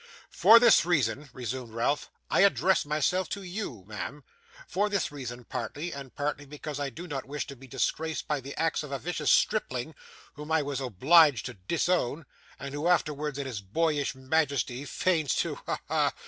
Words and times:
'For 0.31 0.57
this 0.59 0.83
reason,' 0.83 1.29
resumed 1.31 1.73
Ralph, 1.75 2.09
'I 2.31 2.39
address 2.39 2.85
myself 2.87 3.29
to 3.29 3.43
you, 3.43 3.83
ma'am. 3.85 4.23
For 4.67 4.89
this 4.89 5.11
reason, 5.11 5.43
partly, 5.43 5.93
and 5.93 6.15
partly 6.15 6.45
because 6.47 6.79
I 6.79 6.89
do 6.89 7.07
not 7.07 7.27
wish 7.27 7.45
to 7.45 7.55
be 7.55 7.67
disgraced 7.67 8.27
by 8.27 8.41
the 8.41 8.59
acts 8.59 8.81
of 8.81 8.91
a 8.91 8.97
vicious 8.97 9.29
stripling 9.29 9.93
whom 10.33 10.51
I 10.51 10.63
was 10.63 10.81
obliged 10.81 11.45
to 11.45 11.53
disown, 11.53 12.25
and 12.57 12.73
who, 12.73 12.87
afterwards, 12.87 13.37
in 13.37 13.45
his 13.45 13.61
boyish 13.61 14.15
majesty, 14.15 14.85
feigns 14.85 15.35
to 15.35 15.53
ha! 15.67 15.77
ha! 15.87 16.13